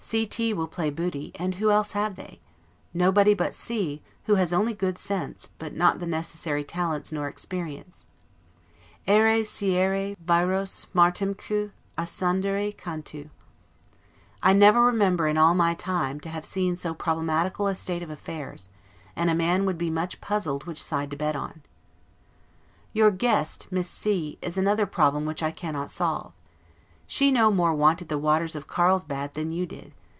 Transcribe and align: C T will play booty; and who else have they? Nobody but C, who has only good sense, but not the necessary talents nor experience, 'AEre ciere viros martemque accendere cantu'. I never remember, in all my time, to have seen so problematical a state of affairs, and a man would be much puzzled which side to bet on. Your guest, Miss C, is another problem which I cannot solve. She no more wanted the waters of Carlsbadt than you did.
C 0.03 0.25
T 0.25 0.51
will 0.51 0.67
play 0.67 0.89
booty; 0.89 1.31
and 1.35 1.55
who 1.55 1.69
else 1.71 1.91
have 1.91 2.15
they? 2.15 2.41
Nobody 2.93 3.33
but 3.35 3.53
C, 3.53 4.01
who 4.25 4.35
has 4.35 4.51
only 4.51 4.73
good 4.73 4.97
sense, 4.97 5.51
but 5.59 5.73
not 5.73 5.99
the 5.99 6.07
necessary 6.07 6.63
talents 6.65 7.11
nor 7.13 7.27
experience, 7.27 8.07
'AEre 9.07 9.45
ciere 9.45 10.17
viros 10.17 10.87
martemque 10.93 11.71
accendere 11.99 12.75
cantu'. 12.75 13.29
I 14.43 14.51
never 14.53 14.83
remember, 14.85 15.27
in 15.29 15.37
all 15.37 15.53
my 15.53 15.75
time, 15.75 16.19
to 16.21 16.29
have 16.29 16.45
seen 16.47 16.75
so 16.75 16.93
problematical 16.95 17.67
a 17.67 17.75
state 17.75 18.01
of 18.03 18.09
affairs, 18.09 18.67
and 19.15 19.29
a 19.29 19.35
man 19.35 19.65
would 19.65 19.77
be 19.77 19.91
much 19.91 20.19
puzzled 20.19 20.65
which 20.65 20.81
side 20.83 21.11
to 21.11 21.15
bet 21.15 21.35
on. 21.37 21.61
Your 22.91 23.11
guest, 23.11 23.67
Miss 23.71 23.87
C, 23.89 24.39
is 24.41 24.57
another 24.57 24.87
problem 24.87 25.25
which 25.25 25.43
I 25.43 25.51
cannot 25.51 25.89
solve. 25.91 26.33
She 27.07 27.29
no 27.31 27.51
more 27.51 27.73
wanted 27.73 28.07
the 28.09 28.17
waters 28.17 28.55
of 28.55 28.67
Carlsbadt 28.67 29.33
than 29.33 29.49
you 29.49 29.65
did. 29.65 29.93